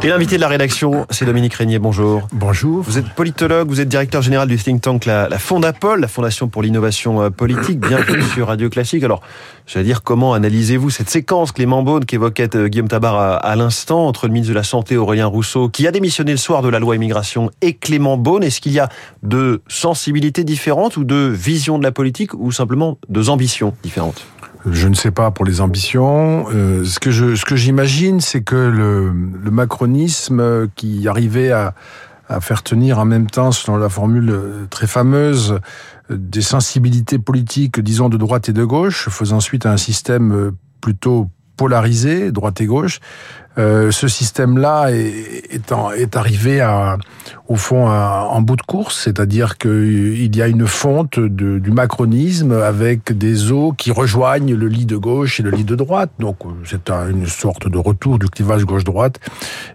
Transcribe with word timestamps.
Et 0.00 0.06
l'invité 0.06 0.36
de 0.36 0.40
la 0.40 0.48
rédaction, 0.48 1.08
c'est 1.10 1.24
Dominique 1.24 1.54
Régnier. 1.54 1.80
Bonjour. 1.80 2.28
Bonjour. 2.32 2.84
Vous 2.84 2.98
êtes 2.98 3.08
politologue, 3.08 3.68
vous 3.68 3.80
êtes 3.80 3.88
directeur 3.88 4.22
général 4.22 4.46
du 4.46 4.56
think 4.56 4.80
tank 4.80 5.06
la, 5.06 5.28
la 5.28 5.38
Fondapol, 5.40 6.00
la 6.00 6.06
Fondation 6.06 6.46
pour 6.46 6.62
l'innovation 6.62 7.20
euh, 7.20 7.30
politique, 7.30 7.80
bienvenue 7.80 8.22
sur 8.34 8.46
Radio 8.46 8.70
Classique. 8.70 9.02
Alors, 9.02 9.22
j'allais 9.66 9.86
dire, 9.86 10.04
comment 10.04 10.34
analysez-vous 10.34 10.90
cette 10.90 11.10
séquence 11.10 11.50
Clément 11.50 11.82
Beaune 11.82 12.04
qu'évoquait 12.04 12.54
euh, 12.54 12.68
Guillaume 12.68 12.86
Tabar 12.86 13.16
à, 13.16 13.36
à 13.38 13.56
l'instant 13.56 14.06
entre 14.06 14.28
le 14.28 14.34
ministre 14.34 14.52
de 14.52 14.58
la 14.58 14.62
Santé 14.62 14.96
Aurélien 14.96 15.26
Rousseau, 15.26 15.68
qui 15.68 15.84
a 15.88 15.90
démissionné 15.90 16.30
le 16.30 16.38
soir 16.38 16.62
de 16.62 16.68
la 16.68 16.78
loi 16.78 16.94
immigration, 16.94 17.50
et 17.60 17.74
Clément 17.74 18.16
Beaune? 18.16 18.44
Est-ce 18.44 18.60
qu'il 18.60 18.72
y 18.72 18.78
a 18.78 18.88
de 19.24 19.62
sensibilités 19.66 20.44
différentes 20.44 20.96
ou 20.96 21.02
de 21.02 21.28
visions 21.34 21.76
de 21.76 21.82
la 21.82 21.90
politique 21.90 22.34
ou 22.34 22.52
simplement 22.52 22.98
de 23.08 23.28
ambitions 23.28 23.74
différentes? 23.82 24.24
Je 24.72 24.88
ne 24.88 24.94
sais 24.94 25.10
pas 25.10 25.30
pour 25.30 25.44
les 25.44 25.60
ambitions. 25.60 26.46
Euh, 26.54 26.84
ce 26.84 26.98
que 26.98 27.56
j'imagine, 27.56 28.20
c'est 28.20 28.42
que 28.42 28.56
le, 28.56 29.10
le, 29.10 29.50
macronisme 29.50 30.68
qui 30.74 31.06
arrivait 31.08 31.50
à, 31.50 31.74
à 32.28 32.40
faire 32.40 32.62
tenir 32.62 32.98
en 32.98 33.04
même 33.04 33.28
temps, 33.28 33.52
selon 33.52 33.76
la 33.76 33.88
formule 33.88 34.34
très 34.70 34.86
fameuse, 34.86 35.60
des 36.10 36.42
sensibilités 36.42 37.18
politiques, 37.18 37.80
disons 37.80 38.08
de 38.08 38.16
droite 38.16 38.48
et 38.48 38.52
de 38.52 38.64
gauche, 38.64 39.08
faisant 39.08 39.40
suite 39.40 39.66
à 39.66 39.72
un 39.72 39.76
système 39.76 40.52
plutôt 40.80 41.28
polarisé, 41.56 42.32
droite 42.32 42.60
et 42.60 42.66
gauche, 42.66 43.00
euh, 43.58 43.90
ce 43.90 44.08
système-là 44.08 44.90
est, 44.90 46.16
arrivé 46.16 46.66
au 47.48 47.56
fond 47.56 47.88
en 47.88 48.40
bout 48.40 48.56
de 48.56 48.62
course, 48.62 49.02
c'est-à-dire 49.04 49.58
qu'il 49.58 50.34
y 50.36 50.42
a 50.42 50.48
une 50.48 50.66
fonte 50.66 51.18
du 51.18 51.70
macronisme 51.70 52.52
avec 52.52 53.16
des 53.16 53.50
eaux 53.52 53.72
qui 53.72 53.90
rejoignent 53.90 54.54
le 54.54 54.68
lit 54.68 54.86
de 54.86 54.96
gauche 54.96 55.40
et 55.40 55.42
le 55.42 55.50
lit 55.50 55.64
de 55.64 55.74
droite. 55.74 56.10
Donc 56.18 56.38
c'est 56.64 56.90
une 56.90 57.26
sorte 57.26 57.68
de 57.68 57.78
retour 57.78 58.18
du 58.18 58.28
clivage 58.28 58.64
gauche-droite 58.64 59.18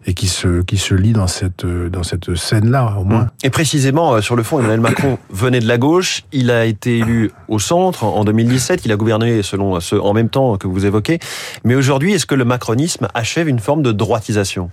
et 0.06 0.14
qui 0.14 0.28
se 0.28 0.62
qui 0.62 0.78
se 0.78 0.94
lit 0.94 1.14
dans 1.14 1.28
cette 1.28 1.66
dans 1.66 2.04
cette 2.04 2.36
scène-là 2.36 2.96
au 3.00 3.04
moins. 3.04 3.28
Et 3.44 3.50
précisément 3.50 4.14
euh, 4.14 4.22
sur 4.22 4.36
le 4.36 4.44
fond, 4.44 4.60
Emmanuel 4.60 4.82
Macron 4.82 5.18
venait 5.32 5.60
de 5.60 5.68
la 5.68 5.78
gauche, 5.78 6.24
il 6.32 6.52
a 6.52 6.66
été 6.66 7.00
élu 7.00 7.32
au 7.48 7.60
centre 7.60 8.04
en 8.04 8.24
2017, 8.24 8.86
il 8.86 8.92
a 8.92 8.96
gouverné 8.96 9.44
selon 9.44 9.78
en 9.78 10.14
même 10.14 10.30
temps 10.30 10.58
que 10.58 10.68
vous 10.68 10.86
évoquez. 10.86 11.20
Mais 11.64 11.76
aujourd'hui, 11.76 12.14
est-ce 12.14 12.26
que 12.26 12.36
le 12.36 12.46
macronisme 12.46 13.08
achève 13.14 13.48
une 13.48 13.60
forme 13.60 13.73
de 13.82 13.92
droitisation 13.92 14.70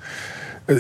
euh, 0.69 0.79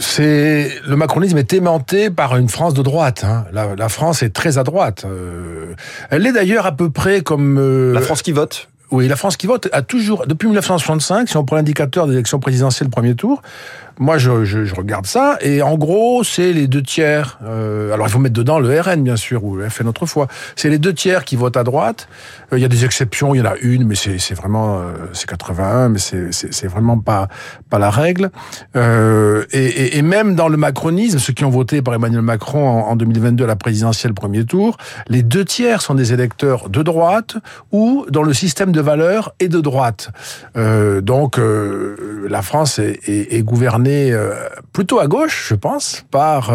c'est 0.00 0.70
le 0.86 0.96
macronisme 0.96 1.36
est 1.36 1.52
aimanté 1.52 2.10
par 2.10 2.36
une 2.36 2.48
France 2.48 2.74
de 2.74 2.82
droite. 2.82 3.22
Hein. 3.24 3.44
La, 3.52 3.76
la, 3.76 3.88
France 3.88 4.22
est 4.22 4.30
très 4.30 4.56
à 4.56 4.64
droite. 4.64 5.04
Euh, 5.04 5.74
elle 6.08 6.26
est 6.26 6.32
d'ailleurs 6.32 6.66
à 6.66 6.72
peu 6.72 6.90
près 6.90 7.20
comme 7.20 7.58
euh, 7.58 7.92
la 7.92 8.00
France 8.00 8.22
qui 8.22 8.32
vote. 8.32 8.68
Oui, 8.90 9.06
la 9.06 9.16
France 9.16 9.36
qui 9.36 9.46
vote 9.46 9.68
a 9.72 9.82
toujours, 9.82 10.26
depuis 10.26 10.46
1965, 10.48 11.28
si 11.28 11.36
on 11.36 11.44
prend 11.44 11.56
l'indicateur 11.56 12.06
des 12.06 12.14
élections 12.14 12.40
présidentielles 12.40 12.88
premier 12.88 13.14
tour, 13.14 13.40
moi 14.00 14.16
je, 14.16 14.74
regarde 14.74 15.06
ça, 15.06 15.36
et 15.42 15.60
en 15.60 15.76
gros, 15.76 16.24
c'est 16.24 16.54
les 16.54 16.66
deux 16.66 16.82
tiers. 16.82 17.38
Euh, 17.44 17.92
alors 17.92 18.06
il 18.06 18.10
faut 18.10 18.18
mettre 18.18 18.34
dedans 18.34 18.58
le 18.58 18.80
RN, 18.80 19.02
bien 19.02 19.16
sûr, 19.16 19.44
ou 19.44 19.56
le 19.56 19.68
FN 19.68 19.86
autrefois. 19.88 20.26
C'est 20.56 20.70
les 20.70 20.78
deux 20.78 20.94
tiers 20.94 21.26
qui 21.26 21.36
votent 21.36 21.58
à 21.58 21.64
droite. 21.64 22.08
Euh, 22.50 22.58
il 22.58 22.62
y 22.62 22.64
a 22.64 22.68
des 22.68 22.86
exceptions, 22.86 23.34
il 23.34 23.38
y 23.38 23.40
en 23.42 23.44
a 23.44 23.56
une, 23.60 23.84
mais 23.84 23.94
c'est 23.94 24.32
vraiment, 24.32 24.78
euh, 24.78 24.92
c'est 25.12 25.28
81, 25.28 25.90
mais 25.90 25.98
c'est 25.98 26.66
vraiment 26.66 26.98
pas, 26.98 27.28
pas 27.68 27.78
la 27.78 27.90
règle. 27.90 28.30
Et, 28.74 30.00
même 30.00 30.34
dans 30.34 30.48
le 30.48 30.56
macronisme, 30.56 31.18
ceux 31.18 31.34
qui 31.34 31.44
ont 31.44 31.50
voté 31.50 31.82
par 31.82 31.92
Emmanuel 31.92 32.22
Macron 32.22 32.66
en, 32.66 32.88
en 32.88 32.96
2022 32.96 33.44
à 33.44 33.46
la 33.46 33.54
présidentielle 33.54 34.14
premier 34.14 34.44
tour, 34.44 34.78
les 35.08 35.22
deux 35.22 35.44
tiers 35.44 35.82
sont 35.82 35.94
des 35.94 36.14
électeurs 36.14 36.70
de 36.70 36.82
droite 36.82 37.36
ou 37.70 38.06
dans 38.08 38.22
le 38.22 38.32
système 38.32 38.72
de 38.72 38.80
valeurs 38.80 39.34
et 39.40 39.48
de 39.48 39.60
droite. 39.60 40.10
Donc 40.56 41.38
la 41.38 42.42
France 42.42 42.78
est 42.80 43.42
gouvernée 43.42 43.89
plutôt 44.72 45.00
à 45.00 45.06
gauche, 45.06 45.46
je 45.48 45.54
pense, 45.54 46.04
par 46.10 46.52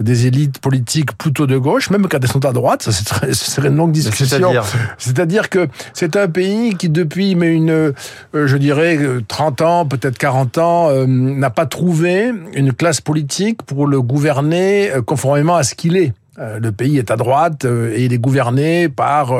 des 0.00 0.26
élites 0.26 0.58
politiques 0.58 1.16
plutôt 1.16 1.46
de 1.46 1.56
gauche, 1.58 1.90
même 1.90 2.06
quand 2.08 2.18
elles 2.22 2.30
sont 2.30 2.44
à 2.44 2.52
droite, 2.52 2.82
ça 2.82 2.92
ce 2.92 3.34
serait 3.34 3.68
une 3.68 3.76
longue 3.76 3.92
discussion. 3.92 4.52
C'est-à-dire 4.98 5.48
que 5.50 5.68
c'est 5.92 6.16
un 6.16 6.28
pays 6.28 6.74
qui, 6.74 6.88
depuis 6.88 7.34
mais 7.34 7.54
une, 7.54 7.92
je 8.34 8.56
dirais, 8.56 8.98
30 9.28 9.62
ans, 9.62 9.86
peut-être 9.86 10.18
40 10.18 10.58
ans, 10.58 10.90
euh, 10.90 11.06
n'a 11.06 11.50
pas 11.50 11.66
trouvé 11.66 12.32
une 12.54 12.72
classe 12.72 13.00
politique 13.00 13.62
pour 13.62 13.86
le 13.86 14.00
gouverner 14.02 14.90
conformément 15.06 15.56
à 15.56 15.62
ce 15.62 15.74
qu'il 15.74 15.96
est. 15.96 16.12
Le 16.38 16.70
pays 16.70 16.98
est 16.98 17.10
à 17.10 17.16
droite 17.16 17.64
et 17.64 18.04
il 18.04 18.12
est 18.12 18.18
gouverné 18.18 18.88
par 18.88 19.32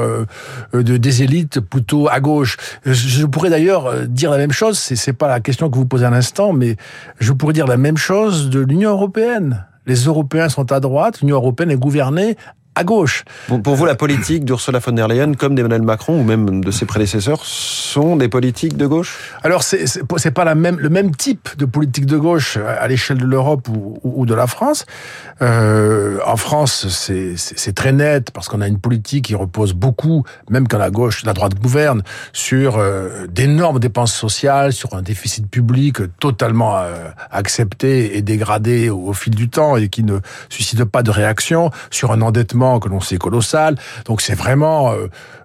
de, 0.72 0.96
des 0.96 1.22
élites 1.22 1.60
plutôt 1.60 2.08
à 2.08 2.20
gauche. 2.20 2.56
Je 2.84 3.26
pourrais 3.26 3.50
d'ailleurs 3.50 4.06
dire 4.06 4.30
la 4.30 4.38
même 4.38 4.52
chose, 4.52 4.78
c'est 4.78 5.12
pas 5.12 5.28
la 5.28 5.40
question 5.40 5.70
que 5.70 5.76
vous 5.76 5.86
posez 5.86 6.06
à 6.06 6.10
l'instant, 6.10 6.52
mais 6.52 6.76
je 7.18 7.32
pourrais 7.32 7.52
dire 7.52 7.66
la 7.66 7.76
même 7.76 7.96
chose 7.96 8.50
de 8.50 8.60
l'Union 8.60 8.90
européenne. 8.90 9.66
Les 9.86 10.04
Européens 10.04 10.48
sont 10.48 10.72
à 10.72 10.80
droite, 10.80 11.20
l'Union 11.20 11.36
européenne 11.36 11.70
est 11.70 11.76
gouvernée 11.76 12.36
à 12.76 12.84
gauche. 12.84 13.24
Bon, 13.48 13.60
pour 13.60 13.74
vous, 13.74 13.86
la 13.86 13.94
politique 13.94 14.44
d'Ursula 14.44 14.78
von 14.78 14.92
der 14.92 15.08
Leyen, 15.08 15.32
comme 15.34 15.54
d'Emmanuel 15.54 15.82
Macron 15.82 16.20
ou 16.20 16.22
même 16.22 16.62
de 16.62 16.70
ses 16.70 16.84
prédécesseurs, 16.84 17.40
sont 17.42 18.16
des 18.16 18.28
politiques 18.28 18.76
de 18.76 18.86
gauche? 18.86 19.32
Alors, 19.42 19.62
c'est 19.62 20.30
pas 20.30 20.44
la 20.44 20.54
même 20.54 20.78
le 20.78 20.90
même 20.90 21.16
type 21.16 21.48
de 21.56 21.64
politique 21.64 22.04
de 22.04 22.18
gauche 22.18 22.58
à 22.58 22.86
l'échelle 22.86 23.18
de 23.18 23.24
l'Europe 23.24 23.66
ou, 23.68 23.98
ou, 24.04 24.26
de 24.26 24.34
la 24.34 24.46
France. 24.46 24.84
Euh, 25.40 26.18
en 26.26 26.36
France, 26.36 26.86
c'est 26.88 27.74
très 27.74 27.92
net 27.92 28.30
parce 28.30 28.48
qu'on 28.48 28.60
a 28.60 28.68
une 28.68 28.78
politique 28.78 29.24
qui 29.26 29.34
repose 29.34 29.72
beaucoup, 29.72 30.24
même 30.50 30.68
quand 30.68 30.78
la 30.78 30.90
gauche, 30.90 31.24
la 31.24 31.32
droite 31.32 31.54
gouverne, 31.54 32.02
sur 32.34 32.76
euh, 32.76 33.26
d'énormes 33.28 33.78
dépenses 33.78 34.12
sociales, 34.12 34.74
sur 34.74 34.94
un 34.94 35.02
déficit 35.02 35.48
public 35.48 35.96
totalement 36.18 36.76
euh, 36.76 37.08
accepté 37.30 38.18
et 38.18 38.22
dégradé 38.22 38.90
au, 38.90 39.06
au 39.06 39.12
fil 39.14 39.34
du 39.34 39.48
temps 39.48 39.78
et 39.78 39.88
qui 39.88 40.02
ne 40.02 40.18
suscite 40.50 40.84
pas 40.84 41.02
de 41.02 41.10
réaction, 41.10 41.70
sur 41.90 42.12
un 42.12 42.20
endettement 42.20 42.65
que 42.80 42.88
l'on 42.88 43.00
sait 43.00 43.18
colossal. 43.18 43.76
Donc 44.04 44.20
c'est 44.20 44.34
vraiment 44.34 44.92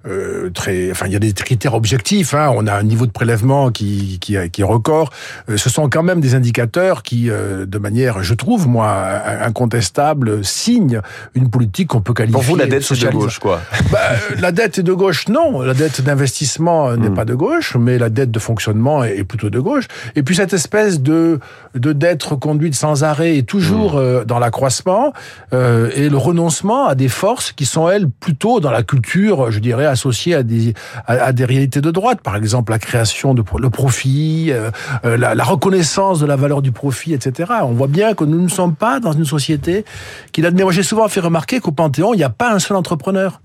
euh, 0.08 0.32
euh, 0.32 0.50
très. 0.50 0.92
Enfin, 0.92 1.08
il 1.08 1.14
y 1.14 1.16
a 1.16 1.20
des 1.20 1.34
critères 1.34 1.74
objectifs. 1.74 2.34
Hein. 2.34 2.52
On 2.56 2.68
a 2.68 2.74
un 2.74 2.84
niveau 2.84 3.06
de 3.06 3.12
prélèvement 3.12 3.72
qui 3.72 4.20
qui, 4.20 4.36
qui 4.52 4.62
est 4.62 4.66
record. 4.66 5.12
Euh, 5.50 5.58
ce 5.58 5.70
sont 5.70 5.90
quand 5.90 6.04
même 6.04 6.22
des 6.22 6.36
indicateurs 6.36 7.04
qui, 7.04 7.30
euh, 7.30 7.66
de 7.66 7.78
manière, 7.78 8.24
je 8.24 8.34
trouve 8.34 8.68
moi, 8.68 9.06
incontestable, 9.42 10.44
signent 10.44 11.02
une 11.36 11.50
politique 11.50 11.90
qu'on 11.90 12.02
peut 12.02 12.14
qualifier. 12.14 12.34
Pour 12.34 12.44
vous, 12.44 12.56
la 12.56 12.68
dette 12.68 12.84
c'est 12.84 13.00
de 13.00 13.10
gauche, 13.10 13.40
quoi 13.40 13.62
bah, 13.92 14.00
La 14.40 14.52
dette 14.52 14.80
est 14.80 14.84
de 14.84 14.94
gauche, 14.94 15.28
non. 15.28 15.62
La 15.62 15.74
dette 15.74 16.02
d'investissement 16.02 16.96
n'est 16.96 17.10
mmh. 17.10 17.14
pas 17.14 17.26
de 17.26 17.36
gauche, 17.36 17.76
mais 17.80 17.98
la 17.98 18.10
dette 18.10 18.32
de 18.32 18.40
fonctionnement 18.40 19.04
est, 19.04 19.24
plutôt 19.24 19.50
de 19.50 19.60
gauche. 19.60 19.86
Et 20.16 20.24
puis 20.24 20.36
cette 20.36 20.54
espèce 20.54 21.02
de 21.02 21.40
de 21.76 21.94
dette 21.94 22.24
reconduite 22.24 22.76
sans 22.76 23.04
arrêt 23.04 23.38
est 23.38 23.48
toujours 23.48 23.96
mmh. 23.96 24.26
dans 24.26 24.40
l'accroissement 24.40 25.14
et 25.54 26.10
le 26.10 26.18
renoncement 26.18 26.88
à 26.88 26.96
des 26.96 27.08
forces 27.08 27.52
qui 27.52 27.66
sont 27.66 27.90
elles 27.90 28.10
plutôt 28.10 28.60
dans 28.60 28.72
la 28.72 28.84
culture, 28.84 29.52
je 29.52 29.60
dirais, 29.60 29.86
associées 29.92 30.36
à 30.36 30.44
des 30.44 30.74
à, 31.06 31.32
des 31.32 31.46
réalités 31.46 31.82
de 31.82 31.92
droite. 31.92 32.22
Par 32.22 32.36
exemple, 32.36 32.72
la 32.72 32.80
création 32.80 33.34
de 33.34 33.44
le 33.60 33.70
profit, 33.70 34.52
euh, 34.52 34.72
la, 35.04 35.36
la, 35.36 35.44
reconnaissance 35.44 36.20
de 36.20 36.26
la 36.26 36.36
valeur 36.36 36.62
du 36.62 36.72
profit, 36.72 37.14
etc. 37.14 37.52
On 37.64 37.74
voit 37.74 37.88
bien 37.88 38.14
que 38.14 38.24
nous 38.24 38.42
ne 38.42 38.50
sommes 38.50 38.76
pas 38.76 39.00
dans 39.00 39.12
une 39.12 39.26
société 39.26 39.86
qui. 40.32 40.42
Moi, 40.42 40.72
j'ai 40.72 40.84
souvent 40.84 41.08
fait 41.08 41.20
remarquer 41.20 41.60
qu'au 41.60 41.72
Panthéon, 41.72 42.14
il 42.14 42.18
n'y 42.18 42.24
a 42.24 42.30
pas 42.30 42.52
un 42.52 42.60
seul 42.60 42.78
entrepreneur 42.78 43.42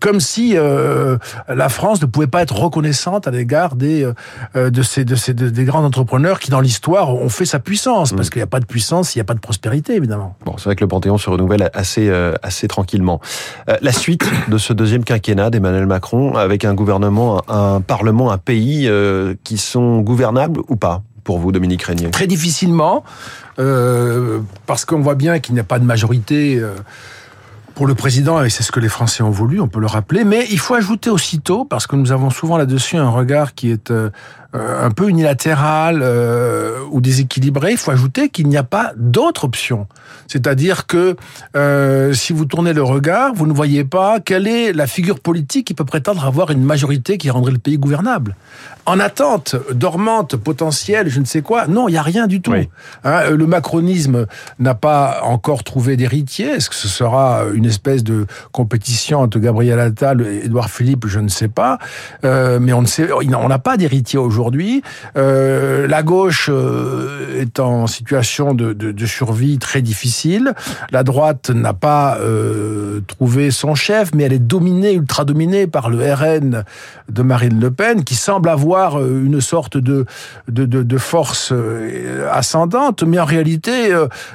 comme 0.00 0.20
si 0.20 0.52
euh, 0.56 1.18
la 1.48 1.68
France 1.68 2.00
ne 2.00 2.06
pouvait 2.06 2.26
pas 2.26 2.42
être 2.42 2.56
reconnaissante 2.56 3.26
à 3.26 3.30
l'égard 3.30 3.76
des 3.76 4.10
euh, 4.56 4.70
de 4.70 4.82
ces 4.82 5.04
de 5.04 5.14
ces 5.14 5.34
de, 5.34 5.48
des 5.48 5.64
grands 5.64 5.84
entrepreneurs 5.84 6.38
qui 6.38 6.50
dans 6.50 6.60
l'histoire 6.60 7.14
ont 7.14 7.28
fait 7.28 7.46
sa 7.46 7.58
puissance 7.58 8.12
parce 8.12 8.28
mmh. 8.28 8.30
qu'il 8.30 8.38
n'y 8.40 8.44
a 8.44 8.46
pas 8.46 8.60
de 8.60 8.66
puissance, 8.66 9.14
il 9.14 9.18
n'y 9.18 9.22
a 9.22 9.24
pas 9.24 9.34
de 9.34 9.40
prospérité 9.40 9.94
évidemment. 9.94 10.36
Bon, 10.44 10.56
c'est 10.56 10.64
vrai 10.64 10.76
que 10.76 10.82
le 10.82 10.88
Panthéon 10.88 11.18
se 11.18 11.30
renouvelle 11.30 11.70
assez 11.74 12.08
euh, 12.08 12.34
assez 12.42 12.68
tranquillement. 12.68 13.20
Euh, 13.68 13.76
la 13.80 13.92
suite 13.92 14.24
de 14.48 14.58
ce 14.58 14.72
deuxième 14.72 15.04
quinquennat 15.04 15.50
d'Emmanuel 15.50 15.86
Macron 15.86 16.34
avec 16.36 16.64
un 16.64 16.74
gouvernement, 16.74 17.42
un 17.48 17.80
parlement, 17.80 18.30
un 18.30 18.38
pays 18.38 18.86
euh, 18.86 19.34
qui 19.44 19.58
sont 19.58 20.00
gouvernables 20.00 20.60
ou 20.68 20.76
pas 20.76 21.02
pour 21.24 21.38
vous, 21.38 21.52
Dominique 21.52 21.82
Régnier? 21.82 22.10
Très 22.10 22.26
difficilement, 22.26 23.04
parce 23.56 24.84
qu'on 24.86 25.00
voit 25.00 25.14
bien 25.14 25.40
qu'il 25.40 25.52
n'y 25.52 25.60
a 25.60 25.64
pas 25.64 25.78
de 25.78 25.84
majorité 25.84 26.58
pour 27.78 27.86
le 27.86 27.94
président, 27.94 28.42
et 28.42 28.50
c'est 28.50 28.64
ce 28.64 28.72
que 28.72 28.80
les 28.80 28.88
Français 28.88 29.22
ont 29.22 29.30
voulu, 29.30 29.60
on 29.60 29.68
peut 29.68 29.78
le 29.78 29.86
rappeler, 29.86 30.24
mais 30.24 30.48
il 30.50 30.58
faut 30.58 30.74
ajouter 30.74 31.10
aussitôt, 31.10 31.64
parce 31.64 31.86
que 31.86 31.94
nous 31.94 32.10
avons 32.10 32.28
souvent 32.28 32.56
là-dessus 32.56 32.96
un 32.96 33.08
regard 33.08 33.54
qui 33.54 33.70
est 33.70 33.92
euh, 34.54 34.86
un 34.86 34.90
peu 34.90 35.10
unilatéral 35.10 36.00
euh, 36.02 36.78
ou 36.90 37.02
déséquilibré, 37.02 37.72
il 37.72 37.76
faut 37.76 37.90
ajouter 37.90 38.30
qu'il 38.30 38.48
n'y 38.48 38.56
a 38.56 38.62
pas 38.62 38.92
d'autre 38.96 39.44
option. 39.44 39.86
C'est-à-dire 40.26 40.86
que 40.86 41.16
euh, 41.54 42.14
si 42.14 42.32
vous 42.32 42.46
tournez 42.46 42.72
le 42.72 42.82
regard, 42.82 43.34
vous 43.34 43.46
ne 43.46 43.52
voyez 43.52 43.84
pas 43.84 44.20
quelle 44.20 44.46
est 44.46 44.72
la 44.72 44.86
figure 44.86 45.20
politique 45.20 45.66
qui 45.66 45.74
peut 45.74 45.84
prétendre 45.84 46.24
avoir 46.24 46.50
une 46.50 46.64
majorité 46.64 47.18
qui 47.18 47.28
rendrait 47.28 47.52
le 47.52 47.58
pays 47.58 47.76
gouvernable. 47.76 48.36
En 48.86 48.98
attente, 49.00 49.54
dormante, 49.74 50.36
potentielle, 50.36 51.10
je 51.10 51.20
ne 51.20 51.26
sais 51.26 51.42
quoi, 51.42 51.66
non, 51.66 51.88
il 51.88 51.92
n'y 51.92 51.98
a 51.98 52.02
rien 52.02 52.26
du 52.26 52.40
tout. 52.40 52.52
Oui. 52.52 52.70
Hein, 53.04 53.28
le 53.28 53.46
macronisme 53.46 54.24
n'a 54.58 54.74
pas 54.74 55.20
encore 55.24 55.62
trouvé 55.62 55.98
d'héritier. 55.98 56.46
Est-ce 56.46 56.70
que 56.70 56.74
ce 56.74 56.88
sera 56.88 57.42
une 57.52 57.66
espèce 57.66 58.02
de 58.02 58.26
compétition 58.50 59.20
entre 59.20 59.38
Gabriel 59.40 59.78
Attal 59.78 60.22
et 60.22 60.46
Édouard 60.46 60.70
Philippe? 60.70 61.06
Je 61.06 61.20
ne 61.20 61.28
sais 61.28 61.48
pas. 61.48 61.78
Euh, 62.24 62.58
mais 62.62 62.72
on 62.72 62.80
ne 62.80 62.86
sait, 62.86 63.10
on 63.12 63.48
n'a 63.48 63.58
pas 63.58 63.76
d'héritier 63.76 64.18
aujourd'hui 64.18 64.37
aujourd'hui. 64.38 64.82
Euh, 65.16 65.88
la 65.88 66.04
gauche 66.04 66.48
euh, 66.48 67.40
est 67.40 67.58
en 67.58 67.88
situation 67.88 68.54
de, 68.54 68.72
de, 68.72 68.92
de, 68.92 69.06
survie 69.06 69.58
très 69.58 69.82
difficile. 69.82 70.52
La 70.92 71.02
droite 71.02 71.50
n'a 71.50 71.72
pas 71.72 72.18
euh, 72.18 73.00
trouvé 73.06 73.50
son 73.50 73.74
chef, 73.74 74.10
mais 74.14 74.22
elle 74.24 74.32
est 74.32 74.38
dominée, 74.38 74.92
ultra 74.92 75.24
dominée 75.24 75.66
par 75.66 75.90
le 75.90 75.98
RN 76.12 76.64
de 77.08 77.22
Marine 77.22 77.58
Le 77.58 77.72
Pen, 77.72 78.04
qui 78.04 78.14
semble 78.14 78.48
avoir 78.48 79.02
une 79.04 79.40
sorte 79.40 79.76
de, 79.76 80.04
de, 80.46 80.66
de, 80.66 80.82
de 80.84 80.98
force 80.98 81.52
ascendante. 82.30 83.02
Mais 83.02 83.18
en 83.18 83.24
réalité, 83.24 83.92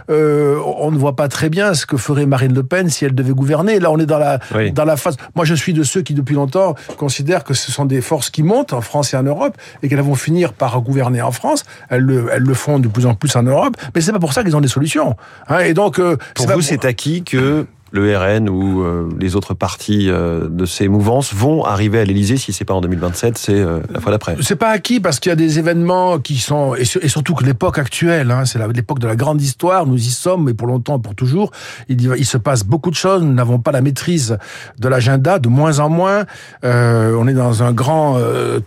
on 0.09 0.91
ne 0.91 0.97
voit 0.97 1.15
pas 1.15 1.29
très 1.29 1.49
bien 1.49 1.73
ce 1.73 1.85
que 1.85 1.95
ferait 1.95 2.25
Marine 2.25 2.53
Le 2.53 2.63
Pen 2.63 2.89
si 2.89 3.05
elle 3.05 3.15
devait 3.15 3.33
gouverner. 3.33 3.79
Là, 3.79 3.89
on 3.91 3.99
est 3.99 4.05
dans 4.05 4.19
la, 4.19 4.39
oui. 4.53 4.71
dans 4.71 4.85
la 4.85 4.97
phase. 4.97 5.15
Moi, 5.35 5.45
je 5.45 5.53
suis 5.53 5.73
de 5.73 5.83
ceux 5.83 6.01
qui, 6.01 6.13
depuis 6.13 6.35
longtemps, 6.35 6.75
considèrent 6.97 7.43
que 7.43 7.53
ce 7.53 7.71
sont 7.71 7.85
des 7.85 8.01
forces 8.01 8.29
qui 8.29 8.43
montent 8.43 8.73
en 8.73 8.81
France 8.81 9.13
et 9.13 9.17
en 9.17 9.23
Europe 9.23 9.55
et 9.81 9.89
qu'elles 9.95 10.05
vont 10.05 10.15
finir 10.15 10.53
par 10.53 10.79
gouverner 10.81 11.21
en 11.21 11.31
France. 11.31 11.63
Elles 11.89 12.01
le, 12.01 12.29
elles 12.31 12.43
le 12.43 12.53
font 12.53 12.79
de 12.79 12.87
plus 12.87 13.05
en 13.05 13.15
plus 13.15 13.35
en 13.35 13.43
Europe, 13.43 13.75
mais 13.93 14.01
c'est 14.01 14.11
pas 14.11 14.19
pour 14.19 14.33
ça 14.33 14.43
qu'ils 14.43 14.55
ont 14.55 14.61
des 14.61 14.67
solutions. 14.67 15.15
Hein, 15.47 15.59
et 15.59 15.73
donc, 15.73 15.99
euh, 15.99 16.17
pour 16.35 16.47
vous, 16.49 16.61
c'est 16.61 16.85
acquis 16.85 17.23
que 17.23 17.65
le 17.93 18.17
RN 18.17 18.49
ou 18.49 18.81
euh, 18.81 19.07
les 19.19 19.35
autres 19.35 19.53
partis 19.53 20.09
euh, 20.09 20.49
de 20.49 20.65
ces 20.65 20.87
mouvances 20.87 21.31
vont 21.31 21.63
arriver 21.63 21.99
à 21.99 22.05
l'Elysée 22.05 22.37
si 22.37 22.51
c'est 22.51 22.65
pas 22.65 22.73
en 22.73 22.81
2027, 22.81 23.37
c'est 23.37 23.53
euh, 23.53 23.81
la 23.91 23.99
fois 23.99 24.11
d'après. 24.11 24.35
C'est 24.41 24.55
pas 24.55 24.69
acquis 24.69 24.99
parce 24.99 25.19
qu'il 25.19 25.29
y 25.29 25.33
a 25.33 25.35
des 25.35 25.59
événements 25.59 26.17
qui 26.17 26.37
sont 26.37 26.73
et, 26.73 26.85
surtout 26.85 27.35
que 27.35 27.45
l'époque 27.45 27.77
actuelle, 27.77 28.31
hein, 28.31 28.45
c'est 28.45 28.59
l'époque 28.73 28.97
de 28.97 29.05
la 29.05 29.15
grande 29.15 29.39
histoire, 29.43 29.85
nous 29.85 29.95
y 29.95 30.09
sommes, 30.09 30.45
mais 30.45 30.55
pour 30.55 30.67
longtemps, 30.67 30.97
pour 30.97 31.13
toujours, 31.13 31.51
il, 31.87 32.25
se 32.25 32.37
passe 32.37 32.63
beaucoup 32.63 32.89
de 32.89 32.95
choses. 32.95 33.21
Nous 33.21 33.33
n'avons 33.33 33.59
pas 33.59 33.71
la 33.71 33.81
maîtrise 33.81 34.39
de 34.79 34.87
l'agenda, 34.87 35.37
de 35.37 35.47
moins 35.47 35.77
en 35.77 35.89
moins. 35.89 36.25
Euh, 36.63 37.15
on 37.15 37.27
est 37.27 37.33
dans 37.33 37.61
un 37.61 37.73
grand 37.73 38.17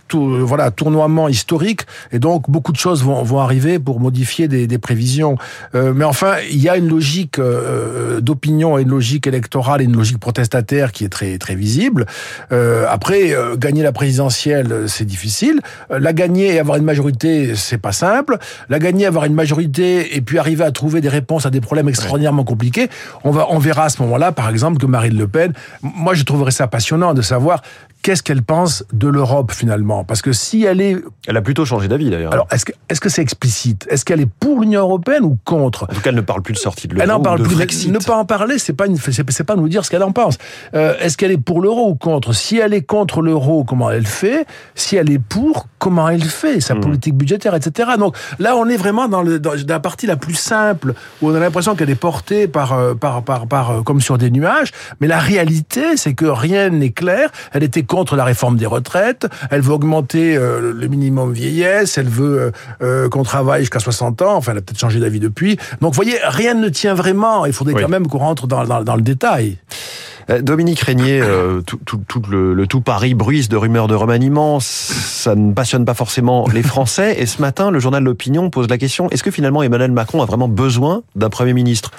tour, 0.06 0.38
voilà 0.44 0.70
tournoiement 0.70 1.26
historique 1.26 1.81
et 2.12 2.20
donc 2.20 2.49
beaucoup 2.49 2.70
de 2.70 2.76
choses 2.76 3.02
vont, 3.02 3.25
vont 3.25 3.40
arriver 3.40 3.81
pour 3.81 3.99
modifier 3.99 4.46
des, 4.46 4.69
des 4.69 4.78
prévisions. 4.78 5.37
mais 5.75 6.05
enfin, 6.05 6.34
il 6.49 6.62
y 6.62 6.69
a 6.69 6.76
une 6.76 6.88
logique 6.88 7.40
d'opinion 8.20 8.78
et 8.78 8.82
une 8.82 8.90
logique 8.90 9.15
logique 9.16 9.26
électorale 9.26 9.80
et 9.80 9.84
une 9.84 9.96
logique 9.96 10.18
protestataire 10.18 10.92
qui 10.92 11.04
est 11.04 11.08
très 11.08 11.38
très 11.38 11.54
visible. 11.54 12.06
Euh, 12.52 12.86
après, 12.88 13.34
euh, 13.34 13.56
gagner 13.56 13.82
la 13.82 13.92
présidentielle, 13.92 14.88
c'est 14.88 15.06
difficile. 15.06 15.60
Euh, 15.90 15.98
la 15.98 16.12
gagner 16.12 16.54
et 16.54 16.58
avoir 16.58 16.76
une 16.76 16.84
majorité, 16.84 17.54
c'est 17.54 17.78
pas 17.78 17.92
simple. 17.92 18.36
La 18.68 18.78
gagner, 18.78 19.06
avoir 19.06 19.24
une 19.24 19.34
majorité 19.34 20.16
et 20.16 20.20
puis 20.20 20.38
arriver 20.38 20.64
à 20.64 20.70
trouver 20.70 21.00
des 21.00 21.08
réponses 21.08 21.46
à 21.46 21.50
des 21.50 21.60
problèmes 21.60 21.88
extraordinairement 21.88 22.44
compliqués, 22.44 22.88
on 23.24 23.30
va 23.30 23.46
on 23.48 23.58
verra 23.58 23.84
à 23.84 23.88
ce 23.88 24.02
moment-là, 24.02 24.32
par 24.32 24.50
exemple, 24.50 24.78
que 24.78 24.86
Marine 24.86 25.16
Le 25.16 25.28
Pen. 25.28 25.52
Moi, 25.82 26.14
je 26.14 26.24
trouverais 26.24 26.50
ça 26.50 26.66
passionnant 26.66 27.14
de 27.14 27.22
savoir 27.22 27.62
qu'est-ce 28.06 28.23
qu'elle 28.23 28.44
pense 28.44 28.85
de 28.93 29.08
l'Europe 29.08 29.50
finalement? 29.50 30.05
Parce 30.05 30.23
que 30.23 30.32
si 30.32 30.62
elle 30.62 30.81
est... 30.81 30.97
Elle 31.26 31.37
a 31.37 31.43
plutôt 31.43 31.64
changé 31.64 31.88
d'avis 31.88 32.08
d'ailleurs. 32.08 32.32
Alors, 32.32 32.47
est-ce 32.53 32.64
que 32.64 32.70
est-ce 32.88 33.00
que 33.00 33.08
c'est 33.08 33.20
explicite? 33.20 33.85
Est-ce 33.91 34.05
qu'elle 34.05 34.20
est 34.20 34.31
pour 34.38 34.61
l'Union 34.61 34.82
européenne 34.82 35.25
ou 35.25 35.37
contre? 35.44 35.88
En 35.91 35.94
tout 35.94 36.00
cas, 36.00 36.11
elle 36.11 36.14
ne 36.14 36.20
parle 36.20 36.41
plus 36.43 36.55
de 36.55 36.58
sortie 36.58 36.87
de 36.87 36.94
l'euro. 36.94 37.03
Elle 37.03 37.11
en 37.11 37.20
parle 37.20 37.41
de 37.41 37.44
plus. 37.44 37.56
Brexit. 37.56 37.91
Ne 37.91 37.99
pas 37.99 38.17
en 38.17 38.25
parler, 38.25 38.61
c'est 38.61 38.75
pas 38.75 38.87
une, 38.87 38.97
c'est 38.97 39.43
pas 39.43 39.56
nous 39.56 39.69
dire 39.69 39.85
ce 39.85 39.91
qu'elle 39.91 40.05
en 40.05 40.12
pense. 40.12 40.38
Euh, 40.75 40.94
est-ce 41.00 41.17
qu'elle 41.17 41.32
est 41.32 41.37
pour 41.37 41.61
l'euro 41.61 41.91
ou 41.91 41.97
contre? 41.97 42.32
Si 42.32 42.58
elle 42.58 42.75
est 42.75 42.82
contre 42.82 43.23
l'euro, 43.23 43.64
comment 43.64 43.91
elle 43.91 44.06
fait? 44.06 44.47
Si 44.76 44.94
elle 44.94 45.11
est 45.11 45.19
pour, 45.19 45.67
comment 45.81 46.09
elle 46.09 46.23
fait? 46.23 46.61
Sa 46.61 46.76
mmh. 46.76 46.81
politique 46.81 47.14
budgétaire, 47.17 47.56
etc. 47.56 47.91
Donc 47.99 48.17
là, 48.38 48.55
on 48.55 48.69
est 48.69 48.76
vraiment 48.76 49.09
dans, 49.09 49.23
le, 49.23 49.41
dans 49.41 49.55
la 49.67 49.81
partie 49.81 50.06
la 50.06 50.17
plus 50.17 50.37
simple 50.37 50.94
où 51.20 51.31
on 51.31 51.35
a 51.35 51.41
l'impression 51.41 51.75
qu'elle 51.75 51.91
est 51.91 51.97
portée 51.97 52.47
par, 52.47 52.94
par, 53.00 53.25
par, 53.25 53.49
par, 53.49 53.82
comme 53.82 54.00
sur 54.00 54.17
des 54.17 54.31
nuages. 54.31 54.70
Mais 55.00 55.09
la 55.09 55.19
réalité, 55.19 55.97
c'est 55.97 56.14
que 56.14 56.26
rien 56.26 56.70
n'est 56.70 56.93
clair. 56.93 57.31
Elle 57.52 57.64
était 57.64 57.82
contre 57.96 58.14
la 58.14 58.25
réforme 58.25 58.58
des 58.58 58.66
retraites, 58.66 59.26
elle 59.50 59.62
veut 59.62 59.72
augmenter 59.72 60.37
euh, 60.37 60.70
le 60.70 60.87
minimum 60.87 61.32
vieillesse, 61.32 61.96
elle 61.96 62.10
veut 62.10 62.38
euh, 62.38 62.50
euh, 62.82 63.08
qu'on 63.08 63.22
travaille 63.22 63.62
jusqu'à 63.62 63.78
60 63.78 64.20
ans, 64.20 64.37
enfin 64.37 64.52
elle 64.52 64.58
a 64.58 64.60
peut-être 64.60 64.78
changé 64.78 65.00
d'avis 65.00 65.19
depuis. 65.19 65.56
Donc 65.81 65.94
vous 65.94 66.02
voyez, 66.02 66.19
rien 66.22 66.52
ne 66.52 66.69
tient 66.69 66.93
vraiment, 66.93 67.46
il 67.46 67.54
faudrait 67.54 67.72
oui. 67.72 67.81
quand 67.81 67.88
même 67.88 68.06
qu'on 68.06 68.19
rentre 68.19 68.46
dans, 68.46 68.64
dans, 68.64 68.82
dans, 68.82 68.96
le 68.96 69.00
détail. 69.00 69.56
Dominique 70.43 70.81
Régnier, 70.81 71.22
euh, 71.22 71.62
tout, 71.62 71.78
tout, 71.87 72.00
tout 72.06 72.20
le, 72.28 72.52
le, 72.52 72.66
tout 72.66 72.82
Paris 72.82 73.14
bruise 73.14 73.48
de 73.48 73.56
rumeurs 73.56 73.88
de 73.88 73.94
remaniement, 73.94 74.58
ça 74.60 75.34
ne 75.34 75.54
passionne 75.54 75.87
pas 75.87 75.94
forcément 75.94 76.46
les 76.52 76.62
Français. 76.62 77.16
Et 77.19 77.25
ce 77.25 77.40
matin, 77.40 77.70
le 77.70 77.78
journal 77.78 78.04
L'Opinion 78.04 78.50
pose 78.50 78.69
la 78.69 78.76
question 78.76 79.08
est-ce 79.10 79.22
que 79.22 79.31
finalement 79.31 79.62
Emmanuel 79.62 79.92
Macron 79.92 80.20
a 80.22 80.26
vraiment 80.26 80.49
besoin 80.49 81.02
d'un 81.14 81.31
Premier 81.31 81.54
ministre? 81.54 81.92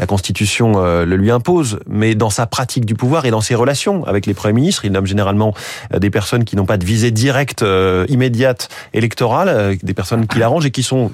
La 0.00 0.06
Constitution 0.06 0.72
euh, 0.76 1.04
le 1.04 1.16
lui 1.16 1.30
impose, 1.30 1.78
mais 1.86 2.14
dans 2.14 2.30
sa 2.30 2.46
pratique 2.46 2.86
du 2.86 2.94
pouvoir 2.94 3.26
et 3.26 3.30
dans 3.30 3.42
ses 3.42 3.54
relations 3.54 4.06
avec 4.06 4.24
les 4.24 4.32
premiers 4.32 4.54
ministres, 4.54 4.86
il 4.86 4.92
nomme 4.92 5.04
généralement 5.04 5.52
euh, 5.92 5.98
des 5.98 6.08
personnes 6.08 6.44
qui 6.44 6.56
n'ont 6.56 6.64
pas 6.64 6.78
de 6.78 6.86
visée 6.86 7.10
directe, 7.10 7.62
euh, 7.62 8.06
immédiate, 8.08 8.70
électorale, 8.94 9.76
des 9.82 9.92
personnes 9.92 10.26
qui 10.26 10.38
l'arrangent 10.38 10.64
et 10.64 10.70
qui 10.70 10.82
sont 10.82 11.12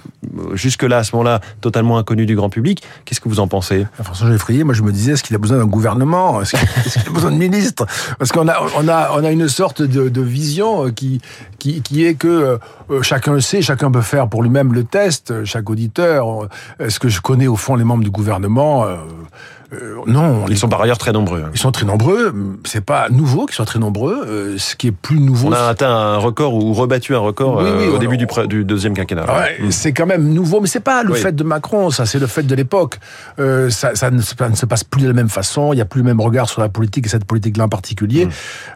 jusque-là, 0.54 0.98
à 0.98 1.04
ce 1.04 1.16
moment-là, 1.16 1.40
totalement 1.60 1.98
inconnues 1.98 2.26
du 2.26 2.36
grand 2.36 2.48
public. 2.48 2.84
Qu'est-ce 3.04 3.20
que 3.20 3.28
vous 3.28 3.40
en 3.40 3.48
pensez? 3.48 3.86
François 4.00 4.30
Geffrier, 4.30 4.62
moi 4.62 4.72
je 4.72 4.82
me 4.82 4.92
disais, 4.92 5.12
est-ce 5.12 5.24
qu'il 5.24 5.34
a 5.34 5.38
besoin 5.38 5.58
d'un 5.58 5.66
gouvernement? 5.66 6.40
Est-ce 6.40 6.52
qu'il 6.92 7.08
a 7.08 7.10
besoin 7.10 7.32
de 7.32 7.36
ministres? 7.36 7.86
Parce 8.20 8.30
qu'on 8.30 8.46
a, 8.46 8.56
on 8.76 8.86
a, 8.86 9.10
on 9.14 9.24
a 9.24 9.30
une 9.32 9.48
sorte 9.48 9.82
de, 9.82 10.20
vision 10.20 10.90
qui, 10.92 11.20
qui, 11.58 11.82
qui, 11.82 12.04
est 12.04 12.14
que 12.14 12.58
chacun 13.02 13.40
sait, 13.40 13.62
chacun 13.62 13.90
peut 13.90 14.00
faire 14.00 14.28
pour 14.28 14.44
lui-même 14.44 14.72
le 14.72 14.84
test, 14.84 15.44
chaque 15.44 15.68
auditeur. 15.68 16.48
Est-ce 16.78 17.00
que 17.00 17.08
je 17.08 17.20
connais 17.20 17.48
au 17.48 17.56
fond 17.56 17.74
les 17.74 17.84
membres 17.84 18.04
du 18.04 18.10
gouvernement? 18.10 18.75
Euh, 18.84 19.26
euh, 19.72 19.96
non, 20.06 20.46
ils 20.48 20.56
sont 20.56 20.68
par 20.68 20.80
ailleurs 20.80 20.98
très 20.98 21.12
nombreux. 21.12 21.44
Ils 21.52 21.58
sont 21.58 21.72
très 21.72 21.86
nombreux. 21.86 22.32
C'est 22.64 22.84
pas 22.84 23.08
nouveau 23.08 23.46
qu'ils 23.46 23.56
soient 23.56 23.64
très 23.64 23.78
nombreux. 23.78 24.24
Euh, 24.26 24.58
ce 24.58 24.76
qui 24.76 24.88
est 24.88 24.92
plus 24.92 25.18
nouveau, 25.18 25.48
on 25.48 25.52
a 25.52 25.66
atteint 25.66 25.90
un 25.90 26.18
record 26.18 26.54
ou 26.54 26.72
rebattu 26.72 27.14
un 27.14 27.20
record 27.20 27.58
oui, 27.58 27.70
oui, 27.76 27.84
euh, 27.86 27.96
au 27.96 27.98
début 27.98 28.16
du, 28.16 28.26
du, 28.46 28.64
deuxième 28.64 28.94
quinquennat. 28.94 29.24
Ouais, 29.24 29.58
mmh. 29.60 29.70
C'est 29.72 29.92
quand 29.92 30.06
même 30.06 30.28
nouveau, 30.32 30.60
mais 30.60 30.68
c'est 30.68 30.80
pas 30.80 31.02
le 31.02 31.12
oui. 31.12 31.18
fait 31.18 31.34
de 31.34 31.42
Macron, 31.42 31.90
ça 31.90 32.06
c'est 32.06 32.20
le 32.20 32.28
fait 32.28 32.44
de 32.44 32.54
l'époque. 32.54 32.98
Euh, 33.40 33.68
ça, 33.70 33.96
ça, 33.96 34.10
ne, 34.10 34.20
ça, 34.20 34.48
ne, 34.48 34.54
se 34.54 34.66
passe 34.66 34.84
plus 34.84 35.02
de 35.02 35.08
la 35.08 35.14
même 35.14 35.28
façon. 35.28 35.72
Il 35.72 35.78
y 35.78 35.82
a 35.82 35.84
plus 35.84 36.00
le 36.00 36.06
même 36.06 36.20
regard 36.20 36.48
sur 36.48 36.60
la 36.60 36.68
politique 36.68 37.06
et 37.06 37.08
cette 37.08 37.24
politique-là 37.24 37.64
en 37.64 37.68
particulier. 37.68 38.26
Mmh. 38.26 38.30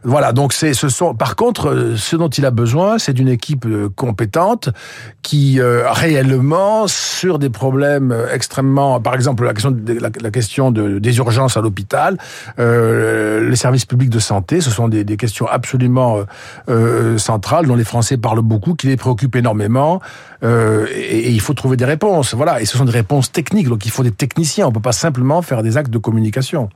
Voilà. 0.05 0.33
Donc 0.33 0.53
c'est, 0.53 0.75
ce 0.75 0.89
sont. 0.89 1.15
Par 1.15 1.37
contre, 1.37 1.95
ce 1.97 2.17
dont 2.17 2.29
il 2.29 2.45
a 2.45 2.51
besoin, 2.51 2.99
c'est 2.99 3.13
d'une 3.13 3.29
équipe 3.29 3.67
compétente 3.95 4.71
qui 5.23 5.61
réellement 5.61 6.89
sur 6.89 7.39
des 7.39 7.51
problèmes 7.51 8.17
extrêmement, 8.33 9.01
par 9.01 9.15
exemple 9.15 9.45
la 9.45 9.53
question 9.53 9.71
de, 9.71 9.93
la, 9.95 10.11
la 10.21 10.31
question 10.31 10.71
de 10.71 10.80
de, 10.81 10.99
des 10.99 11.19
urgences 11.19 11.57
à 11.57 11.61
l'hôpital, 11.61 12.17
euh, 12.59 13.49
les 13.49 13.57
services 13.57 13.85
publics 13.85 14.11
de 14.11 14.19
santé, 14.19 14.61
ce 14.61 14.71
sont 14.71 14.89
des, 14.89 15.05
questions 15.17 15.47
absolument 15.47 16.19
euh, 16.69 17.19
centrales 17.19 17.67
dont 17.67 17.75
les 17.75 17.85
Français 17.85 18.17
parlent 18.17 18.41
beaucoup, 18.43 18.75
qui 18.75 18.87
les 18.87 18.97
préoccupent 18.97 19.37
énormément, 19.37 20.01
euh, 20.43 20.87
et, 20.95 21.31
il 21.31 21.41
faut 21.41 21.55
trouver 21.55 21.77
des 21.77 21.85
réponses. 21.85 22.35
Voilà, 22.35 22.61
et 22.61 22.65
ce 22.65 22.79
sont 22.79 22.85
des 22.85 22.93
réponses 22.93 23.33
techniques, 23.33 23.69
donc 23.69 23.85
il 23.85 23.91
faut 23.91 24.03
des 24.03 24.11
techniciens. 24.11 24.67
On 24.67 24.73
peut 24.73 24.81
pas 24.81 24.93
simplement 24.93 25.43
faire 25.43 25.63
des 25.63 25.77
actes 25.77 25.91
de 25.91 25.99
communication. 25.99 26.69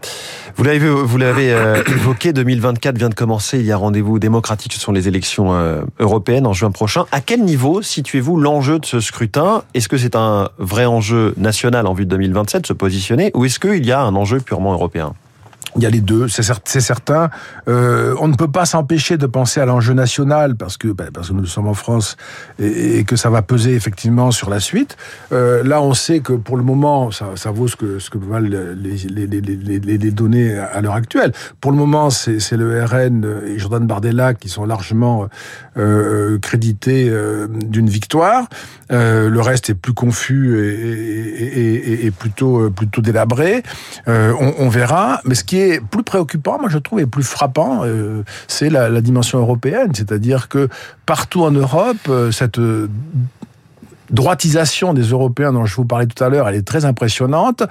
Vous 0.57 0.65
l'avez 0.65 0.79
vous 0.79 1.19
l'avez 1.19 1.53
euh, 1.53 1.83
évoqué, 1.87 2.33
2024 2.33 2.99
vient 2.99 3.09
de 3.09 3.15
commencer. 3.15 3.59
Il 3.59 3.67
y 3.67 3.73
a 3.73 3.77
rendez-vous 3.77 4.19
démocratique. 4.19 4.73
Ce 4.73 4.81
sont 4.81 4.93
les 4.93 5.09
élections 5.09 5.55
euh, 5.55 5.83
européennes 5.99 6.47
en 6.47 6.53
juin 6.53 6.71
prochain. 6.71 7.07
À 7.13 7.21
quel 7.21 7.43
niveau 7.43 7.83
situez-vous 7.83 8.39
l'enjeu 8.39 8.79
de 8.79 8.87
ce 8.87 9.01
scrutin? 9.01 9.63
Est-ce 9.75 9.89
que 9.89 9.97
c'est 9.97 10.17
un 10.17 10.51
vrai 10.59 10.85
enjeu 10.85 11.35
national 11.37 11.87
en 11.87 11.95
vue 11.95 12.05
de 12.05 12.11
2027, 12.11 12.67
se 12.67 12.73
positionner, 12.73 13.31
ou 13.35 13.45
est-ce 13.45 13.59
qu'il 13.59 13.85
y 13.85 13.93
a 13.93 13.94
un 14.01 14.15
enjeu 14.15 14.41
purement 14.41 14.73
européen 14.73 15.15
il 15.77 15.83
y 15.83 15.87
a 15.87 15.91
les 15.91 16.01
deux, 16.01 16.29
c'est 16.29 16.43
certain. 16.81 17.31
Euh, 17.69 18.15
on 18.21 18.29
ne 18.29 18.35
peut 18.35 18.51
pas 18.51 18.65
s'empêcher 18.65 19.17
de 19.17 19.27
penser 19.27 19.61
à 19.61 19.67
l'enjeu 19.67 19.93
national 19.93 20.55
parce 20.57 20.77
que 20.77 20.89
ben, 20.89 21.09
nous 21.33 21.47
sommes 21.47 21.67
en 21.67 21.75
France 21.75 22.17
et, 22.61 23.05
que 23.05 23.17
ça 23.17 23.29
va 23.29 23.43
peser 23.43 23.75
effectivement 23.75 24.31
sur 24.31 24.51
la 24.51 24.61
suite. 24.61 24.97
Euh, 25.33 25.65
là, 25.65 25.83
on 25.83 25.95
sait 25.95 26.21
que 26.21 26.33
pour 26.33 26.57
le 26.57 26.63
moment, 26.63 27.11
ça, 27.11 27.51
vaut 27.51 27.67
ce 27.67 27.77
que 27.77 28.19
valent 28.19 28.49
les, 28.77 30.11
données 30.11 30.57
à 30.57 30.81
l'heure 30.81 30.95
actuelle. 30.95 31.33
Pour 31.61 31.73
le 31.73 31.77
moment, 31.77 32.11
c'est 32.11 32.57
le 32.57 32.85
RN 32.85 33.27
et 33.47 33.59
Jordan 33.59 33.87
Bardella 33.87 34.35
qui 34.35 34.49
sont 34.49 34.65
largement 34.65 35.29
euh, 35.77 36.39
crédités 36.39 37.13
d'une 37.49 37.89
victoire. 37.89 38.47
Le 38.91 39.41
reste 39.41 39.71
est 39.71 39.75
plus 39.75 39.95
confus 39.95 40.57
et, 40.57 42.11
plutôt 42.13 42.71
délabré. 42.99 43.65
On, 44.07 44.55
on 44.59 44.69
verra. 44.69 45.21
Mais 45.25 45.35
ce 45.35 45.43
qui 45.43 45.59
est 45.59 45.64
plus 45.91 46.03
préoccupant, 46.03 46.59
moi 46.59 46.69
je 46.69 46.79
trouve, 46.79 47.01
et 47.01 47.07
plus 47.07 47.23
frappant, 47.23 47.85
euh, 47.85 48.23
c'est 48.49 48.71
la, 48.71 49.01
dimension 49.01 49.39
européenne. 49.39 49.91
C'est-à-dire 49.95 50.49
que 50.49 50.69
partout 51.07 51.43
en 51.43 51.51
Europe, 51.51 51.97
euh, 52.09 52.31
cette 52.31 52.59
droitisation 54.11 54.93
des 54.95 55.03
Européens 55.03 55.53
dont 55.53 55.65
je 55.65 55.75
vous 55.77 55.85
parlais 55.85 56.07
tout 56.07 56.23
à 56.23 56.29
l'heure, 56.29 56.49
elle 56.49 56.57
est 56.57 56.67
très 56.67 56.85
impressionnante 56.85 57.63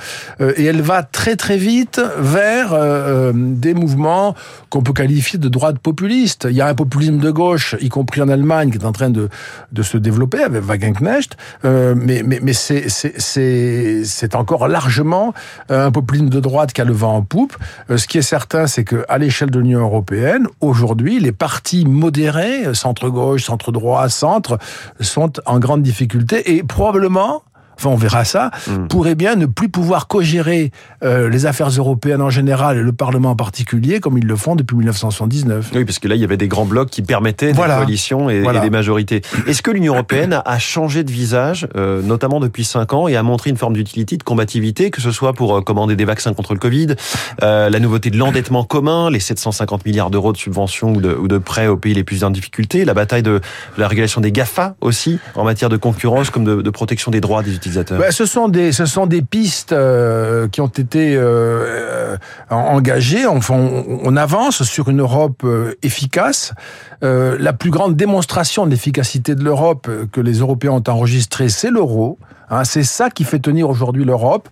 euh, 0.42 0.54
et 0.58 0.66
elle 0.66 0.82
va 0.82 1.04
très 1.04 1.36
très 1.36 1.58
vite 1.58 2.02
vers 2.18 2.74
euh, 2.74 2.80
euh, 2.84 3.32
des 3.36 3.74
mouvements 3.74 4.36
qu'on 4.70 4.82
peut 4.82 4.94
qualifier 4.94 5.38
de 5.40 5.50
droite 5.50 5.80
populiste. 5.80 6.48
Il 6.50 6.56
y 6.56 6.62
a 6.62 6.68
un 6.68 6.74
populisme 6.74 7.18
de 7.18 7.32
gauche, 7.32 7.76
y 7.82 7.90
compris 7.90 8.22
en 8.22 8.30
Allemagne, 8.30 8.72
qui 8.72 8.78
est 8.78 8.86
en 8.86 8.92
train 8.92 9.10
de, 9.10 9.30
de 9.72 9.84
se 9.84 9.98
développer 9.98 10.44
avec 10.44 10.64
Wagenknecht, 10.64 11.38
mais, 11.64 12.24
mais, 12.24 12.40
mais 12.42 12.54
c'est, 12.54 14.36
encore 14.36 14.68
largement 14.68 15.34
un 15.70 15.92
populisme 15.92 16.30
de 16.30 16.40
droite 16.40 16.74
qui 16.74 16.82
a 16.82 16.86
le 16.86 16.94
vent 16.94 17.18
en 17.18 17.22
poupe. 17.22 17.56
ce 17.96 18.08
qui 18.08 18.18
est 18.18 18.24
certain, 18.24 18.68
c'est 18.68 18.84
que 18.84 19.06
à 19.10 19.18
l'échelle 19.18 19.52
de 19.52 19.60
l'Union 19.60 19.82
européenne, 19.82 20.48
aujourd'hui, 20.62 21.20
les 21.20 21.32
partis 21.32 21.86
modérés, 21.86 22.74
centre-gauche, 22.74 23.44
centre-droit, 23.44 24.10
centre, 24.10 24.58
sont 25.00 25.34
en 25.46 25.60
grande 25.60 25.84
difficulté 25.84 26.23
et 26.32 26.64
probablement 26.64 27.44
enfin 27.78 27.90
on 27.90 27.96
verra 27.96 28.26
ça, 28.26 28.52
hmm. 28.68 28.88
pourrait 28.88 29.16
bien 29.16 29.36
ne 29.36 29.46
plus 29.46 29.70
pouvoir 29.70 30.08
co-gérer 30.08 30.72
euh, 31.04 31.30
les 31.30 31.46
affaires 31.46 31.70
européennes 31.70 32.22
en 32.22 32.30
général 32.30 32.78
et 32.78 32.82
le 32.82 32.94
Parlement 32.94 33.32
en 33.32 33.36
particulier 33.36 34.00
comme 34.00 34.18
ils 34.18 34.26
le 34.26 34.36
font 34.36 34.56
depuis 34.56 34.76
1979. 34.76 35.72
Oui, 35.76 35.86
parce 35.86 36.00
que 36.00 36.08
là 36.08 36.16
il 36.16 36.22
y 36.22 36.24
avait 36.24 36.38
des 36.38 36.48
grands 36.48 36.66
blocs 36.66 36.90
qui 36.90 37.02
permettaient 37.02 37.54
des 37.54 37.60
coalitions 37.60 38.30
et, 38.30 38.42
des 38.42 38.70
majorités. 38.70 39.22
Est-ce 39.48 39.62
que 39.62 39.72
l'Union 39.72 39.94
européenne 39.94 40.42
a 40.46 40.60
changé 40.60 41.04
de 41.04 41.12
visage, 41.12 41.68
euh, 41.76 42.02
notamment 42.02 42.40
depuis 42.40 42.64
cinq 42.64 42.94
ans, 42.94 43.08
et 43.08 43.16
a 43.16 43.24
montré 43.24 43.50
une 43.50 43.58
forme 43.58 43.74
d'utilité, 43.74 44.18
de 44.18 44.24
combativité, 44.24 44.92
que 44.92 45.02
ce 45.02 45.12
soit 45.12 45.34
pour 45.34 45.58
euh, 45.58 45.62
commander 45.62 45.96
des 45.96 46.06
vaccins 46.06 46.34
contre 46.34 46.54
le 46.54 46.60
Covid, 46.60 46.96
la 47.42 47.80
nouveauté 47.80 48.10
de 48.10 48.18
l'endettement 48.18 48.64
commun, 48.64 49.10
les 49.10 49.20
750 49.20 49.86
milliards 49.86 50.10
d'euros 50.10 50.34
de 50.34 50.38
subventions 50.38 50.94
ou 50.94 51.02
de, 51.02 51.14
ou 51.14 51.28
de, 51.28 51.38
prêts 51.38 51.68
aux 51.68 51.78
pays 51.78 51.94
les 51.94 52.04
plus 52.04 52.24
en 52.24 52.30
difficulté, 52.30 52.86
la 52.86 52.94
bataille 52.94 53.24
de, 53.24 53.42
la 53.78 53.88
régulation 53.88 54.22
des 54.22 54.32
GAFA 54.32 54.76
aussi 54.82 55.20
en 55.36 55.44
matière 55.44 55.70
de 55.70 55.78
concurrence 55.78 56.30
comme 56.30 56.44
de, 56.44 56.62
de 56.62 56.70
protection 56.70 57.12
des 57.12 57.22
droits 57.22 57.44
des 57.44 57.56
utilisateurs 57.64 57.98
ben, 57.98 58.12
ce 58.12 58.26
sont 58.26 58.50
des 58.50 58.72
ce 58.72 58.86
sont 58.86 59.08
des 59.08 59.22
pistes 59.22 59.72
euh, 59.72 60.48
qui 60.50 60.62
ont 60.62 60.68
été 60.68 61.16
euh, 61.16 62.03
engagées. 62.50 63.26
Enfin, 63.26 63.56
on, 63.56 64.16
avance 64.16 64.64
sur 64.64 64.90
une 64.90 65.02
Europe 65.02 65.42
euh, 65.44 65.74
efficace. 65.82 66.54
la 67.02 67.54
plus 67.54 67.72
grande 67.72 67.96
démonstration 67.96 68.66
d'efficacité 68.66 69.36
de 69.36 69.44
l'Europe 69.44 69.90
que 70.12 70.22
les 70.22 70.40
Européens 70.40 70.72
ont 70.72 70.84
enregistrée, 70.88 71.50
c'est 71.50 71.72
l'euro. 71.72 72.18
Hein, 72.54 72.64
c'est 72.66 72.84
ça 72.84 73.10
qui 73.10 73.24
fait 73.24 73.40
tenir 73.40 73.70
aujourd'hui 73.70 74.06
l'Europe. 74.06 74.48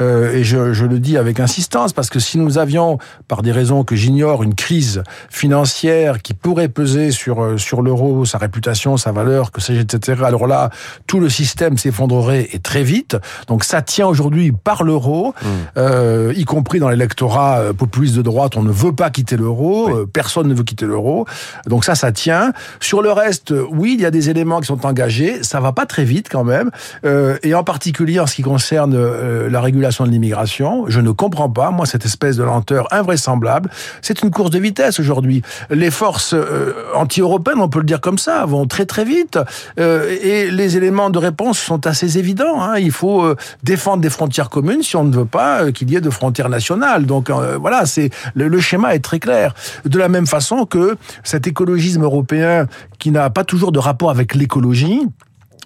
Euh, 0.00 0.34
et 0.34 0.44
je, 0.44 0.72
je, 0.72 0.84
le 0.84 0.98
dis 0.98 1.16
avec 1.16 1.40
insistance, 1.40 1.92
parce 1.92 2.10
que 2.10 2.18
si 2.18 2.38
nous 2.38 2.58
avions, 2.58 2.98
par 3.28 3.42
des 3.42 3.52
raisons 3.52 3.84
que 3.84 3.96
j'ignore, 3.96 4.42
une 4.42 4.54
crise 4.54 5.02
financière 5.30 6.20
qui 6.20 6.34
pourrait 6.34 6.68
peser 6.68 7.10
sur, 7.10 7.42
euh, 7.42 7.56
sur 7.56 7.82
l'euro, 7.82 8.24
sa 8.24 8.38
réputation, 8.38 8.96
sa 8.96 9.12
valeur, 9.12 9.52
que 9.52 9.60
sais-je, 9.60 9.80
etc., 9.80 10.22
alors 10.24 10.46
là, 10.46 10.70
tout 11.06 11.20
le 11.20 11.28
système 11.28 11.78
s'effondrerait 11.78 12.48
et 12.52 12.58
très 12.58 12.82
vite. 12.82 13.16
Donc 13.46 13.64
ça 13.64 13.80
tient 13.80 14.06
aujourd'hui 14.06 14.52
par 14.52 14.84
l'euro, 14.84 15.34
mmh. 15.40 15.46
euh, 15.78 16.32
y 16.36 16.44
compris 16.44 16.78
dans 16.78 16.90
l'électorat 17.06 17.58
euh, 17.58 17.72
populiste 17.72 18.16
de 18.16 18.22
droite, 18.22 18.56
on 18.56 18.62
ne 18.62 18.72
veut 18.72 18.92
pas 18.92 19.10
quitter 19.10 19.36
l'euro, 19.36 19.88
euh, 19.90 20.06
personne 20.12 20.48
ne 20.48 20.54
veut 20.54 20.64
quitter 20.64 20.86
l'euro. 20.86 21.24
Donc 21.66 21.84
ça, 21.84 21.94
ça 21.94 22.10
tient. 22.10 22.52
Sur 22.80 23.00
le 23.00 23.12
reste, 23.12 23.54
oui, 23.70 23.94
il 23.96 24.02
y 24.02 24.06
a 24.06 24.10
des 24.10 24.28
éléments 24.28 24.60
qui 24.60 24.66
sont 24.66 24.84
engagés, 24.84 25.42
ça 25.42 25.60
va 25.60 25.72
pas 25.72 25.86
très 25.86 26.04
vite 26.04 26.28
quand 26.30 26.42
même. 26.44 26.70
Euh, 27.04 27.38
et 27.42 27.54
en 27.54 27.62
particulier 27.62 28.18
en 28.18 28.26
ce 28.26 28.34
qui 28.34 28.42
concerne 28.42 28.94
euh, 28.94 29.48
la 29.48 29.60
régulation 29.60 30.04
de 30.04 30.10
l'immigration, 30.10 30.84
je 30.88 31.00
ne 31.00 31.10
comprends 31.12 31.48
pas, 31.48 31.70
moi, 31.70 31.86
cette 31.86 32.04
espèce 32.04 32.36
de 32.36 32.42
lenteur 32.42 32.92
invraisemblable. 32.92 33.70
C'est 34.02 34.22
une 34.22 34.30
course 34.30 34.50
de 34.50 34.58
vitesse 34.58 34.98
aujourd'hui. 34.98 35.42
Les 35.70 35.90
forces 35.90 36.34
euh, 36.34 36.72
anti-européennes, 36.94 37.60
on 37.60 37.68
peut 37.68 37.78
le 37.78 37.84
dire 37.84 38.00
comme 38.00 38.18
ça, 38.18 38.44
vont 38.46 38.66
très 38.66 38.86
très 38.86 39.04
vite. 39.04 39.38
Euh, 39.78 40.16
et 40.22 40.50
les 40.50 40.76
éléments 40.76 41.10
de 41.10 41.18
réponse 41.18 41.58
sont 41.58 41.86
assez 41.86 42.18
évidents. 42.18 42.60
Hein. 42.60 42.78
Il 42.78 42.90
faut 42.90 43.34
défendre 43.62 44.02
des 44.02 44.10
frontières 44.10 44.50
communes 44.50 44.82
si 44.82 44.96
on 44.96 45.04
ne 45.04 45.14
veut 45.14 45.24
pas 45.24 45.70
qu'il 45.72 45.90
y 45.90 45.96
ait 45.96 46.00
de 46.00 46.10
frontières 46.10 46.48
nationales. 46.48 46.95
Donc 47.04 47.30
voilà, 47.30 47.84
c'est 47.84 48.10
le, 48.34 48.48
le 48.48 48.60
schéma 48.60 48.94
est 48.94 49.00
très 49.00 49.18
clair. 49.18 49.54
De 49.84 49.98
la 49.98 50.08
même 50.08 50.26
façon 50.26 50.64
que 50.64 50.96
cet 51.24 51.46
écologisme 51.46 52.04
européen 52.04 52.66
qui 52.98 53.10
n'a 53.10 53.28
pas 53.28 53.44
toujours 53.44 53.72
de 53.72 53.78
rapport 53.78 54.10
avec 54.10 54.34
l'écologie, 54.34 55.02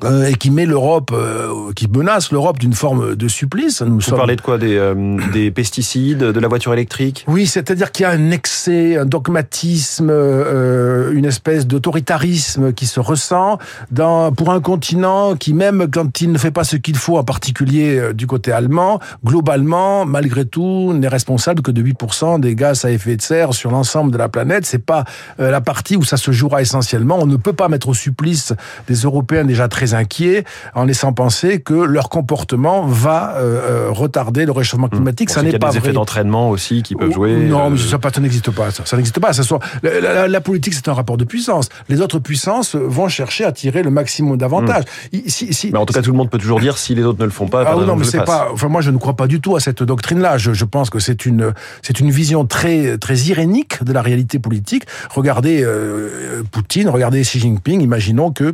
euh, 0.02 0.28
et 0.28 0.34
qui 0.34 0.50
met 0.50 0.64
l'Europe, 0.64 1.10
euh, 1.12 1.72
qui 1.74 1.86
menace 1.86 2.32
l'Europe 2.32 2.58
d'une 2.58 2.72
forme 2.72 3.16
de 3.16 3.28
supplice. 3.28 3.82
Nous 3.82 4.00
Vous 4.00 4.16
parlez 4.16 4.36
de 4.36 4.40
quoi 4.40 4.56
des, 4.56 4.76
euh, 4.76 5.18
des 5.32 5.50
pesticides, 5.50 6.18
de 6.18 6.40
la 6.40 6.48
voiture 6.48 6.72
électrique? 6.72 7.26
Oui, 7.28 7.46
c'est-à-dire 7.46 7.92
qu'il 7.92 8.04
y 8.04 8.06
a 8.06 8.10
un 8.10 8.30
excès, 8.30 8.96
un 8.96 9.04
dogmatisme, 9.04 10.10
une 10.10 11.24
espèce 11.24 11.66
d'autoritarisme 11.66 12.72
qui 12.72 12.86
se 12.86 12.98
ressent 12.98 13.58
dans, 13.90 14.32
pour 14.32 14.50
un 14.52 14.60
continent 14.60 15.36
qui, 15.36 15.52
même 15.52 15.88
quand 15.92 16.20
il 16.22 16.32
ne 16.32 16.38
fait 16.38 16.50
pas 16.50 16.64
ce 16.64 16.76
qu'il 16.76 16.96
faut, 16.96 17.18
en 17.18 17.24
particulier 17.24 18.14
du 18.14 18.26
côté 18.26 18.52
allemand, 18.52 19.00
globalement, 19.24 20.06
malgré 20.06 20.46
tout, 20.46 20.94
n'est 20.94 21.08
responsable 21.08 21.60
que 21.60 21.70
de 21.70 21.82
8% 21.82 22.40
des 22.40 22.54
gaz 22.54 22.84
à 22.84 22.90
effet 22.90 23.16
de 23.16 23.22
serre 23.22 23.52
sur 23.52 23.70
l'ensemble 23.70 24.12
de 24.12 24.18
la 24.18 24.28
planète. 24.28 24.64
C'est 24.64 24.84
pas 24.84 25.04
la 25.38 25.60
partie 25.60 25.96
où 25.96 26.04
ça 26.04 26.16
se 26.16 26.30
jouera 26.32 26.62
essentiellement. 26.62 27.18
On 27.20 27.26
ne 27.26 27.36
peut 27.36 27.52
pas 27.52 27.68
mettre 27.68 27.88
au 27.88 27.94
supplice 27.94 28.54
des 28.88 28.94
Européens 28.94 29.44
déjà 29.44 29.68
très 29.68 29.79
inquiets 29.94 30.44
en 30.74 30.84
laissant 30.84 31.12
penser 31.12 31.60
que 31.60 31.74
leur 31.74 32.08
comportement 32.08 32.86
va 32.86 33.34
euh, 33.36 33.40
euh, 33.40 33.90
retarder 33.90 34.46
le 34.46 34.52
réchauffement 34.52 34.86
hmm. 34.86 34.90
climatique. 34.90 35.30
ça 35.30 35.42
n'est 35.42 35.58
pas 35.58 35.70
des 35.70 35.78
effets 35.78 35.92
d'entraînement 35.92 36.50
aussi 36.50 36.82
qui 36.82 36.94
peuvent 36.94 37.12
jouer. 37.12 37.34
Non, 37.36 37.70
mais 37.70 37.78
ça, 37.78 37.98
ça 38.12 38.20
n'existe 38.20 38.50
pas. 38.50 38.70
Ça, 38.70 38.84
ça 38.84 38.96
n'existe 38.96 39.20
pas. 39.20 39.32
Ça 39.32 39.42
soit, 39.42 39.60
la, 39.82 40.40
politique, 40.40 40.74
c'est 40.74 40.88
un 40.88 40.94
rapport 40.94 41.16
de 41.16 41.24
puissance. 41.24 41.68
Les 41.88 42.00
autres 42.00 42.18
puissances 42.18 42.74
vont 42.74 43.08
chercher 43.08 43.44
à 43.44 43.52
tirer 43.52 43.82
le 43.82 43.90
maximum 43.90 44.36
d'avantages. 44.36 44.84
Hmm. 45.12 45.18
mais 45.72 45.78
en 45.78 45.86
tout 45.86 45.94
cas, 45.94 46.02
tout 46.02 46.10
le 46.10 46.16
monde 46.16 46.30
peut 46.30 46.38
toujours 46.38 46.60
dire 46.60 46.78
si 46.78 46.94
les 46.94 47.04
autres 47.04 47.20
ne 47.20 47.24
le 47.24 47.30
font 47.30 47.48
pas. 47.48 47.64
Ah, 47.66 47.74
non, 47.76 47.96
mais 47.96 48.04
c'est 48.04 48.24
pas. 48.24 48.48
Enfin, 48.52 48.68
moi, 48.68 48.80
je 48.80 48.90
ne 48.90 48.98
crois 48.98 49.14
pas 49.14 49.26
du 49.26 49.40
tout 49.40 49.56
à 49.56 49.60
cette 49.60 49.82
doctrine-là. 49.82 50.38
Je, 50.38 50.52
je, 50.52 50.64
pense 50.64 50.90
que 50.90 50.98
c'est 50.98 51.26
une 51.26 51.52
c'est 51.82 52.00
une 52.00 52.10
vision 52.10 52.46
très 52.46 52.98
très 52.98 53.16
irénique 53.16 53.82
de 53.82 53.92
la 53.92 54.02
réalité 54.02 54.38
politique. 54.38 54.84
Regardez 55.10 55.62
euh, 55.62 56.42
Poutine, 56.50 56.88
regardez 56.88 57.22
Xi 57.22 57.40
Jinping. 57.40 57.80
Imaginons 57.80 58.30
que 58.32 58.52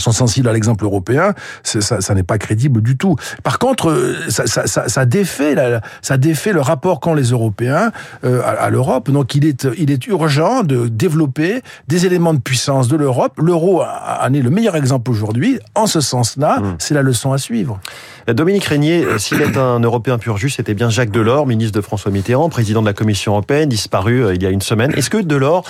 sont 0.00 0.12
sensibles 0.12 0.48
à 0.48 0.52
l'exemple 0.52 0.84
européen, 0.84 1.34
ça, 1.62 2.00
ça 2.00 2.14
n'est 2.14 2.22
pas 2.22 2.38
crédible 2.38 2.82
du 2.82 2.96
tout. 2.96 3.16
Par 3.42 3.58
contre, 3.58 3.90
euh, 3.90 4.16
ça, 4.28 4.46
ça, 4.46 4.88
ça, 4.88 5.04
défait, 5.04 5.54
la, 5.54 5.80
ça 6.02 6.16
défait 6.16 6.52
le 6.52 6.60
rapport 6.60 7.00
qu'ont 7.00 7.14
les 7.14 7.30
Européens 7.30 7.92
euh, 8.24 8.42
à, 8.42 8.50
à 8.50 8.70
l'Europe. 8.70 9.10
Donc, 9.10 9.34
il 9.34 9.44
est, 9.44 9.66
il 9.78 9.90
est 9.90 10.06
urgent 10.06 10.62
de 10.62 10.88
développer 10.88 11.62
des 11.88 12.06
éléments 12.06 12.34
de 12.34 12.40
puissance 12.40 12.88
de 12.88 12.96
l'Europe. 12.96 13.34
L'euro 13.38 13.82
en 13.82 14.32
est 14.32 14.42
le 14.42 14.50
meilleur 14.50 14.76
exemple 14.76 15.10
aujourd'hui. 15.10 15.58
En 15.74 15.86
ce 15.86 16.00
sens-là, 16.00 16.60
mmh. 16.60 16.76
c'est 16.78 16.94
la 16.94 17.02
leçon 17.02 17.32
à 17.32 17.38
suivre. 17.38 17.80
Dominique 18.28 18.64
Régnier, 18.64 19.06
s'il 19.18 19.40
est 19.40 19.56
un 19.56 19.78
Européen 19.80 20.18
pur 20.18 20.36
jus, 20.36 20.50
c'était 20.50 20.74
bien 20.74 20.90
Jacques 20.90 21.12
Delors, 21.12 21.46
ministre 21.46 21.76
de 21.76 21.80
François 21.80 22.10
Mitterrand, 22.10 22.48
président 22.48 22.80
de 22.80 22.86
la 22.86 22.92
Commission 22.92 23.32
européenne, 23.32 23.68
disparu 23.68 24.24
euh, 24.24 24.34
il 24.34 24.42
y 24.42 24.46
a 24.46 24.50
une 24.50 24.62
semaine. 24.62 24.92
Est-ce 24.96 25.10
que 25.10 25.18
Delors 25.18 25.64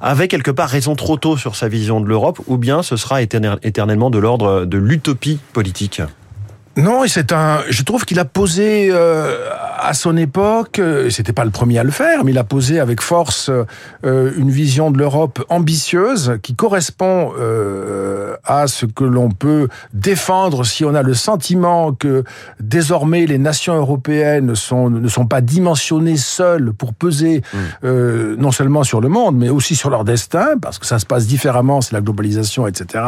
avait 0.00 0.26
quelque 0.26 0.50
part 0.50 0.68
raison 0.68 0.96
trop 0.96 1.16
tôt 1.16 1.36
sur 1.36 1.54
sa 1.54 1.68
vision 1.68 2.00
de 2.00 2.06
l'Europe, 2.06 2.40
ou 2.48 2.56
bien 2.56 2.82
ce 2.82 2.96
sera 2.96 3.22
éternellement 3.70 4.10
de 4.10 4.18
l'ordre 4.18 4.66
de 4.66 4.76
l'utopie 4.76 5.40
politique 5.52 6.02
non, 6.76 7.02
c'est 7.08 7.32
un. 7.32 7.62
Je 7.68 7.82
trouve 7.82 8.04
qu'il 8.04 8.18
a 8.20 8.24
posé 8.24 8.90
euh, 8.90 9.50
à 9.80 9.94
son 9.94 10.16
époque. 10.16 10.78
Euh, 10.78 11.10
c'était 11.10 11.32
pas 11.32 11.44
le 11.44 11.50
premier 11.50 11.78
à 11.78 11.84
le 11.84 11.90
faire, 11.90 12.24
mais 12.24 12.32
il 12.32 12.38
a 12.38 12.44
posé 12.44 12.80
avec 12.80 13.00
force 13.00 13.50
euh, 14.04 14.32
une 14.36 14.50
vision 14.50 14.90
de 14.90 14.98
l'Europe 14.98 15.44
ambitieuse 15.48 16.38
qui 16.42 16.54
correspond 16.54 17.32
à 18.44 18.66
ce 18.66 18.86
que 18.86 19.04
l'on 19.04 19.30
peut 19.30 19.68
défendre 19.92 20.64
si 20.64 20.84
on 20.84 20.94
a 20.94 21.02
le 21.02 21.14
sentiment 21.14 21.92
que 21.92 22.24
désormais 22.58 23.26
les 23.26 23.38
nations 23.38 23.74
européennes 23.74 24.54
sont, 24.54 24.90
ne 24.90 25.08
sont 25.08 25.26
pas 25.26 25.40
dimensionnées 25.40 26.16
seules 26.16 26.72
pour 26.72 26.94
peser 26.94 27.42
mmh. 27.52 28.34
non 28.38 28.50
seulement 28.50 28.84
sur 28.84 29.00
le 29.00 29.08
monde, 29.08 29.36
mais 29.36 29.48
aussi 29.48 29.76
sur 29.76 29.90
leur 29.90 30.04
destin, 30.04 30.58
parce 30.60 30.78
que 30.78 30.86
ça 30.86 30.98
se 30.98 31.06
passe 31.06 31.26
différemment, 31.26 31.80
c'est 31.80 31.92
la 31.92 32.00
globalisation, 32.00 32.66
etc. 32.66 33.04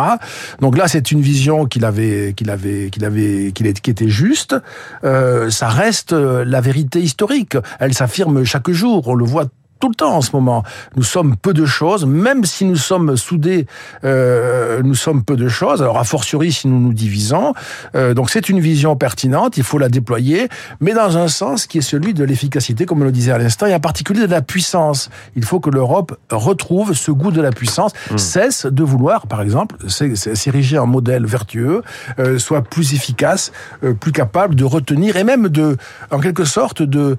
Donc 0.61 0.77
là, 0.77 0.89
c'est 0.89 1.11
une 1.11 1.21
vision 1.21 1.67
qu'il 1.67 1.85
avait, 1.85 2.35
qu'il 2.37 2.51
avait, 2.51 2.91
qu'il 2.91 3.05
avait 3.05 3.53
qu'il 3.53 3.73
qui 3.73 3.91
était 3.91 4.09
juste, 4.09 4.57
euh, 5.05 5.51
ça 5.51 5.69
reste 5.69 6.13
euh, 6.13 6.45
vérité 6.63 7.01
historique. 7.01 7.57
Elle 7.79 7.93
s'affirme 7.93 8.45
chaque 8.45 8.71
jour. 8.71 9.07
On 9.09 9.15
le 9.15 9.27
voit 9.27 9.47
tout 9.83 9.89
le 9.89 9.97
temps 9.97 10.15
en 10.15 10.21
ce 10.21 10.31
moment. 10.33 10.63
Nous 10.95 11.03
sommes 11.03 11.35
peu 11.37 11.53
de 11.53 11.65
choses, 11.65 12.07
même 12.07 12.45
si 12.45 12.65
nous 12.65 12.77
sommes 12.77 13.17
soudés, 13.17 13.67
euh, 14.05 14.81
nous 14.85 14.95
sommes 14.95 15.25
peu 15.25 15.35
de 15.35 15.49
choses. 15.49 15.83
Alors 15.83 15.99
a 15.99 16.05
fortiori 16.05 16.53
si 16.53 16.69
nous 16.69 16.79
nous 16.79 16.93
divisons. 16.93 17.53
Euh, 17.97 18.15
donc 18.15 18.31
c'est 18.31 18.49
une 18.49 18.61
vision 18.61 18.95
pertinente, 18.95 19.57
il 19.57 19.65
faut 19.65 19.79
la 19.79 19.89
déployer, 19.89 20.49
mais 20.79 20.95
dans 20.95 21.19
un 21.19 21.27
sens 21.27 21.67
qui 21.67 21.79
est 21.79 21.89
celui 21.95 22.15
de 22.15 22.23
l'efficacité, 22.23 22.87
comme 22.87 23.03
on 23.03 23.05
le 23.05 23.11
disait 23.11 23.33
à 23.33 23.39
l'instant, 23.39 23.67
et 23.67 23.75
en 23.75 23.81
particulier 23.81 24.21
de 24.21 24.31
la 24.31 24.41
puissance. 24.41 25.11
Il 25.35 25.45
faut 25.45 25.59
que 25.59 25.69
l'Europe 25.69 26.17
retrouve 26.31 26.93
ce 26.93 27.11
goût 27.11 27.33
de 27.33 27.41
la 27.41 27.51
puissance, 27.51 27.91
mmh. 28.13 28.19
cesse 28.19 28.67
de 28.67 28.85
vouloir, 28.85 29.27
par 29.27 29.43
exemple, 29.43 29.75
s'ériger 29.89 30.79
en 30.79 30.87
modèle 30.87 31.27
vertueux, 31.27 31.83
euh, 32.21 32.39
soit 32.39 32.63
plus 32.63 32.95
efficace, 32.95 33.51
plus 33.99 34.13
capable 34.13 34.55
de 34.55 34.65
retenir 34.65 35.17
et 35.17 35.25
même 35.25 35.49
de, 35.49 35.77
en 36.13 36.21
quelque 36.21 36.45
sorte, 36.45 36.83
de 36.83 37.17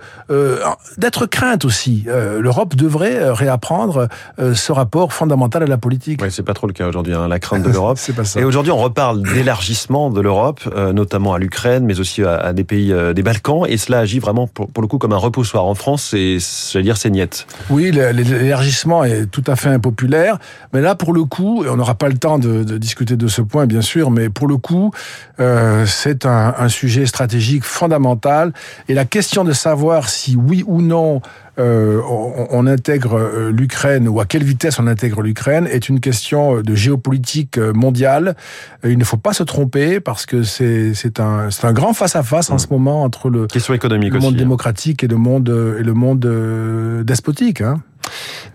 d'être 0.98 1.26
crainte 1.26 1.66
aussi. 1.66 2.06
Le 2.08 2.53
l'Europe 2.54 2.76
devrait 2.76 3.32
réapprendre 3.32 4.08
ce 4.38 4.72
rapport 4.72 5.12
fondamental 5.12 5.64
à 5.64 5.66
la 5.66 5.78
politique. 5.78 6.22
Oui, 6.22 6.30
c'est 6.30 6.44
pas 6.44 6.54
trop 6.54 6.68
le 6.68 6.74
cas 6.74 6.88
aujourd'hui, 6.88 7.14
hein, 7.14 7.28
la 7.28 7.40
crainte 7.40 7.64
de 7.64 7.70
l'Europe. 7.70 7.98
c'est 8.00 8.14
pas 8.14 8.26
ça. 8.26 8.40
Et 8.40 8.44
aujourd'hui, 8.44 8.72
on 8.72 8.78
reparle 8.78 9.24
d'élargissement 9.24 10.12
de 10.12 10.22
l'Europe, 10.22 10.62
notamment 10.94 11.34
à 11.34 11.40
l'Ukraine, 11.40 11.84
mais 11.86 12.00
aussi 12.00 12.24
à, 12.24 12.54
des 12.54 12.64
pays 12.64 12.94
des 13.16 13.24
Balkans, 13.24 13.64
et 13.68 13.78
cela 13.78 14.00
agit 14.00 14.20
vraiment 14.20 14.46
pour, 14.46 14.82
le 14.82 14.88
coup 14.88 15.00
comme 15.00 15.14
un 15.14 15.18
repoussoir. 15.18 15.66
En 15.66 15.74
France, 15.74 16.10
c'est, 16.12 16.38
j'allais 16.72 16.84
dire, 16.84 16.98
c'est 16.98 17.10
niette. 17.10 17.48
Oui, 17.70 17.92
l'élargissement 17.92 19.04
est 19.04 19.26
tout 19.26 19.44
à 19.48 19.56
fait 19.56 19.70
impopulaire, 19.70 20.38
mais 20.74 20.82
là, 20.82 20.96
pour 20.96 21.14
le 21.14 21.24
coup, 21.24 21.64
et 21.66 21.70
on 21.70 21.78
n'aura 21.78 21.96
pas 21.96 22.10
le 22.10 22.18
temps 22.18 22.38
de, 22.38 22.64
de, 22.64 22.78
discuter 22.78 23.16
de 23.16 23.28
ce 23.28 23.42
point, 23.42 23.66
bien 23.66 23.82
sûr, 23.82 24.12
mais 24.12 24.30
pour 24.30 24.48
le 24.48 24.58
coup, 24.58 24.92
euh, 25.40 25.86
c'est 25.86 26.26
un, 26.26 26.54
un, 26.58 26.70
sujet 26.70 27.06
stratégique 27.06 27.64
fondamental. 27.64 28.54
Et 28.88 28.94
la 28.94 29.06
question 29.06 29.44
de 29.44 29.54
savoir 29.54 30.10
si 30.10 30.36
oui 30.36 30.64
ou 30.68 30.82
non 30.82 31.22
euh, 31.60 32.02
on, 32.10 32.48
on, 32.50 32.66
intègre 32.66 33.20
euh, 33.20 33.52
l'Ukraine 33.52 34.08
ou 34.08 34.20
à 34.20 34.26
quelle 34.26 34.44
vitesse 34.44 34.80
on 34.80 34.88
intègre 34.88 35.22
l'Ukraine 35.22 35.68
est 35.68 35.88
une 35.88 36.00
question 36.00 36.62
de 36.62 36.76
géopolitique 36.76 37.60
euh, 37.60 37.74
mondiale. 37.74 38.36
Il 38.84 38.98
ne 38.98 39.04
faut 39.04 39.18
pas 39.18 39.34
se 39.34 39.44
tromper 39.44 40.00
parce 40.00 40.26
que 40.26 40.42
c'est 40.42 41.20
un, 41.20 41.50
un 41.62 41.74
grand 41.74 41.94
face-à-face 41.94 42.50
en 42.50 42.56
mmh. 42.56 42.60
ce 42.60 42.68
moment 42.72 43.04
entre 43.04 43.30
le, 43.30 43.46
question 43.46 43.76
économique 43.76 44.14
le 44.14 44.20
monde 44.20 44.34
hein. 44.34 44.38
démocratique 44.38 45.04
et 45.04 45.08
le 45.08 45.18
monde, 45.18 45.76
et 45.80 45.84
le 45.84 45.94
monde 45.94 47.04
despotique. 47.06 47.62
Hein. 47.62 47.82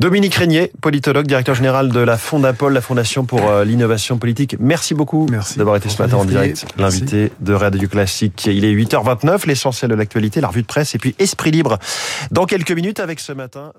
Dominique 0.01 0.35
Régnier, 0.35 0.71
politologue, 0.81 1.27
directeur 1.27 1.55
général 1.55 1.91
de 1.91 2.01
la 2.01 2.17
Fondapol, 2.17 2.73
la 2.73 2.81
Fondation 2.81 3.25
pour 3.25 3.49
euh, 3.49 3.65
l'innovation 3.65 4.19
politique. 4.19 4.57
Merci 4.61 4.95
beaucoup 4.95 5.27
d'avoir 5.57 5.77
été 5.77 5.89
ce 5.89 6.01
matin 6.01 6.19
en 6.19 6.25
direct, 6.25 6.67
l'invité 6.79 7.33
de 7.41 7.53
Radio 7.53 7.89
Classique. 7.89 8.47
Il 8.47 8.65
est 8.65 8.73
8h29, 8.73 9.47
l'essentiel 9.47 9.91
de 9.91 9.97
l'actualité, 9.97 10.41
la 10.41 10.49
revue 10.49 10.63
de 10.63 10.67
presse 10.67 10.95
et 10.95 10.99
puis 10.99 11.15
Esprit 11.19 11.51
Libre 11.51 11.79
dans 12.31 12.47
quelques 12.47 12.73
minutes 12.73 13.01
avec 13.01 13.21
ce 13.21 13.33
matin. 13.33 13.73